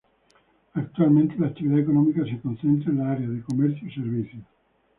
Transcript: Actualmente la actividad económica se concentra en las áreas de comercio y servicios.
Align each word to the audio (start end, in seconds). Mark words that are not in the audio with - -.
Actualmente 0.73 1.35
la 1.37 1.45
actividad 1.49 1.77
económica 1.77 2.25
se 2.25 2.39
concentra 2.41 2.89
en 2.91 2.97
las 2.97 3.07
áreas 3.09 3.29
de 3.29 3.43
comercio 3.43 3.87
y 3.87 3.91
servicios. 3.91 4.43